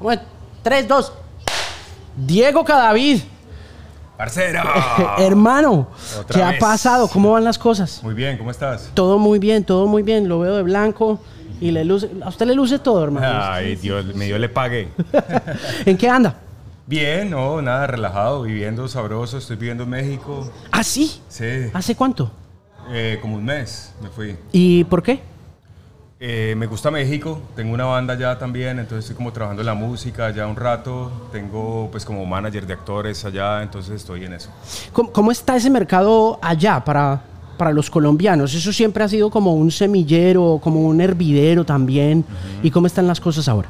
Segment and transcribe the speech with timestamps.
[0.00, 0.22] Bueno,
[0.62, 1.12] tres, dos.
[2.16, 3.20] Diego Cadavid.
[4.16, 4.60] Parcero.
[5.18, 5.88] Hermano,
[6.20, 7.08] Otra ¿qué ha pasado?
[7.08, 8.00] ¿Cómo van las cosas?
[8.02, 8.90] Muy bien, ¿cómo estás?
[8.94, 10.28] Todo muy bien, todo muy bien.
[10.28, 11.18] Lo veo de blanco
[11.60, 12.10] y le luce.
[12.22, 13.26] A usted le luce todo, hermano.
[13.28, 14.88] Ay, Dios, me dio le pague.
[15.84, 16.36] ¿En qué anda?
[16.86, 19.38] Bien, no, nada, relajado, viviendo sabroso.
[19.38, 20.48] Estoy viviendo en México.
[20.70, 21.20] ¿Ah, sí?
[21.28, 22.30] Sí, ¿Hace cuánto?
[22.90, 24.36] eh, como un mes me fui.
[24.52, 25.22] ¿Y por qué?
[26.26, 29.74] Eh, me gusta México, tengo una banda ya también, entonces estoy como trabajando en la
[29.74, 31.12] música ya un rato.
[31.30, 34.48] Tengo pues como manager de actores allá, entonces estoy en eso.
[34.94, 37.20] ¿Cómo, cómo está ese mercado allá para,
[37.58, 38.54] para los colombianos?
[38.54, 42.24] Eso siempre ha sido como un semillero, como un hervidero también.
[42.62, 43.68] ¿Y cómo están las cosas ahora?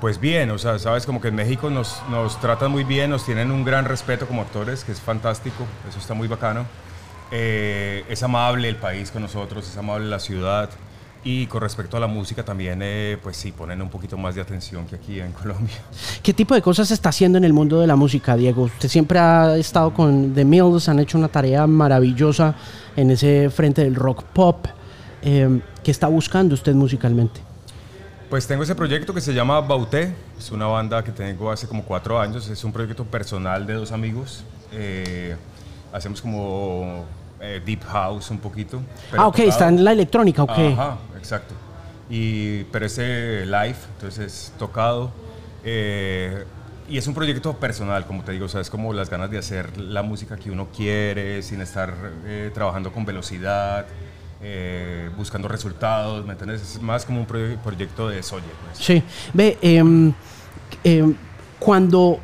[0.00, 3.26] Pues bien, o sea, sabes, como que en México nos, nos tratan muy bien, nos
[3.26, 6.64] tienen un gran respeto como actores, que es fantástico, eso está muy bacano.
[7.30, 10.70] Eh, es amable el país con nosotros, es amable la ciudad.
[11.26, 14.42] Y con respecto a la música también, eh, pues sí, ponen un poquito más de
[14.42, 15.76] atención que aquí en Colombia.
[16.22, 18.64] ¿Qué tipo de cosas se está haciendo en el mundo de la música, Diego?
[18.64, 22.54] Usted siempre ha estado con The Mills, han hecho una tarea maravillosa
[22.94, 24.66] en ese frente del rock pop.
[25.22, 27.40] Eh, ¿Qué está buscando usted musicalmente?
[28.28, 31.84] Pues tengo ese proyecto que se llama Bauté, es una banda que tengo hace como
[31.84, 34.44] cuatro años, es un proyecto personal de dos amigos.
[34.72, 35.36] Eh,
[35.92, 37.04] hacemos como
[37.40, 38.80] eh, deep house un poquito.
[39.10, 39.50] pero ah, ok, tocado.
[39.50, 40.50] está en la electrónica, ok.
[40.50, 41.54] Ajá, exacto.
[42.10, 45.10] Y, pero ese live, entonces es tocado.
[45.64, 46.44] eh,
[46.86, 49.38] y es un proyecto personal, como te digo, o sea, es como las ganas de
[49.38, 51.94] hacer la música que uno quiere, sin estar
[52.26, 53.86] eh, trabajando con velocidad,
[54.42, 56.60] eh, buscando resultados, ¿me entiendes?
[56.60, 58.44] Es más como un proye- proyecto de Soye.
[58.66, 58.84] Pues.
[58.84, 60.12] Sí, ve, em,
[61.58, 62.18] cuando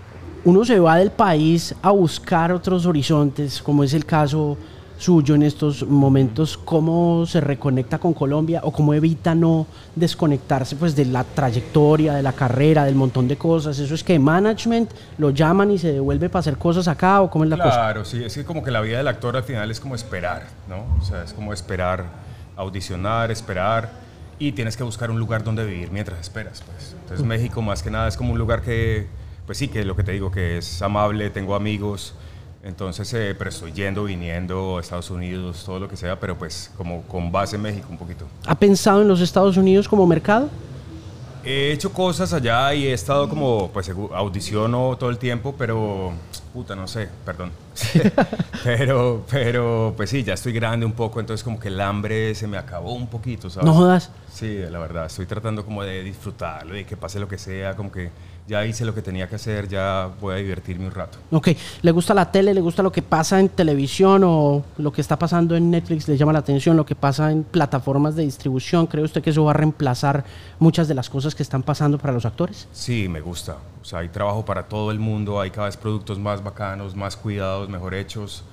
[0.44, 4.58] uno se va del país a buscar otros horizontes, como es el caso
[5.00, 10.94] suyo en estos momentos, ¿cómo se reconecta con Colombia o cómo evita no desconectarse pues
[10.94, 13.78] de la trayectoria, de la carrera, del montón de cosas?
[13.78, 17.44] ¿Eso es que management lo llaman y se devuelve para hacer cosas acá o cómo
[17.44, 17.70] es la cosa?
[17.70, 20.48] Claro, sí, es que como que la vida del actor al final es como esperar,
[20.68, 20.84] ¿no?
[21.00, 22.04] O sea, es como esperar,
[22.56, 23.90] audicionar, esperar
[24.38, 26.94] y tienes que buscar un lugar donde vivir mientras esperas, pues.
[27.00, 29.06] Entonces México más que nada es como un lugar que,
[29.46, 32.14] pues sí, que lo que te digo, que es amable, tengo amigos,
[32.62, 36.70] entonces, eh, pero estoy yendo, viniendo a Estados Unidos, todo lo que sea, pero pues
[36.76, 38.26] como con base en México un poquito.
[38.46, 40.50] ¿Ha pensado en los Estados Unidos como mercado?
[41.42, 46.12] He hecho cosas allá y he estado como, pues audiciono todo el tiempo, pero,
[46.52, 47.52] puta, no sé, perdón.
[48.64, 52.46] pero, pero, pues sí, ya estoy grande un poco, entonces como que el hambre se
[52.46, 53.66] me acabó un poquito, ¿sabes?
[53.66, 54.10] No jodas.
[54.32, 57.90] Sí, la verdad, estoy tratando como de disfrutarlo y que pase lo que sea, como
[57.90, 58.10] que
[58.50, 61.18] ya hice lo que tenía que hacer, ya voy a divertirme un rato.
[61.30, 61.50] Ok,
[61.82, 62.52] ¿le gusta la tele?
[62.52, 66.08] ¿Le gusta lo que pasa en televisión o lo que está pasando en Netflix?
[66.08, 68.88] ¿Le llama la atención lo que pasa en plataformas de distribución?
[68.88, 70.24] ¿Cree usted que eso va a reemplazar
[70.58, 72.66] muchas de las cosas que están pasando para los actores?
[72.72, 73.56] Sí, me gusta.
[73.80, 77.16] O sea, hay trabajo para todo el mundo, hay cada vez productos más bacanos, más
[77.16, 78.44] cuidados, mejor hechos.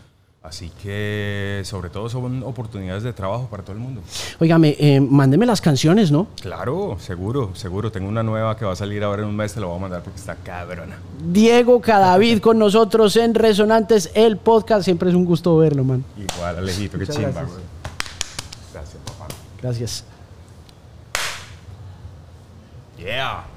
[0.44, 4.02] Así que, sobre todo, son oportunidades de trabajo para todo el mundo.
[4.40, 6.28] Óigame, eh, mándeme las canciones, ¿no?
[6.42, 7.92] Claro, seguro, seguro.
[7.92, 9.82] Tengo una nueva que va a salir ahora en un mes, te la voy a
[9.82, 11.00] mandar porque está cabrona.
[11.22, 14.86] Diego Cadavid con nosotros en Resonantes, el podcast.
[14.86, 16.06] Siempre es un gusto verlo, man.
[16.16, 17.50] Igual, Alejito, qué chimba, gracias.
[17.50, 17.64] güey.
[18.74, 19.28] Gracias, papá.
[19.62, 20.06] Gracias.
[22.98, 23.57] Yeah.